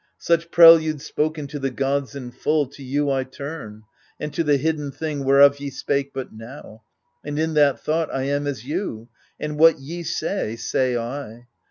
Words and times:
Such 0.17 0.49
prelude 0.49 0.99
spoken 0.99 1.45
to 1.45 1.59
the 1.59 1.69
gods 1.69 2.15
in 2.15 2.31
full, 2.31 2.65
To 2.65 2.81
you 2.81 3.11
I 3.11 3.23
turn, 3.23 3.83
and 4.19 4.33
to 4.33 4.43
the 4.43 4.57
hidden 4.57 4.91
thing 4.91 5.23
Whereof 5.23 5.59
ye 5.59 5.69
spake 5.69 6.11
but 6.11 6.33
now: 6.33 6.81
and 7.23 7.37
in 7.37 7.53
that 7.53 7.79
thought 7.79 8.11
I 8.11 8.23
am 8.23 8.47
as 8.47 8.65
you, 8.65 9.09
and 9.39 9.59
what 9.59 9.77
ye 9.79 10.01
say, 10.01 10.55
say 10.55 10.97
I. 10.97 11.45